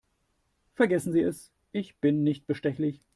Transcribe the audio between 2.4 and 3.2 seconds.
bestechlich.